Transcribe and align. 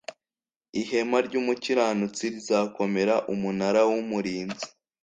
Ihema 0.81 1.17
Ry 1.27 1.33
Umukiranutsi 1.41 2.23
Rizakomera 2.33 3.15
Umunara 3.33 3.81
W 3.89 3.91
Umurinzi 4.03 4.65